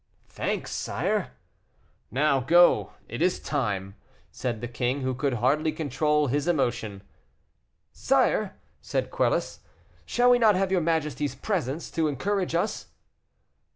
[0.29, 1.33] "Thanks, sire."
[2.09, 3.93] "Now go, it is time,"
[4.31, 7.03] said the king, who could hardly control his emotion.
[7.93, 9.59] "Sire," said Quelus,
[10.07, 12.87] "shall we not have your majesty's presence to encourage us?"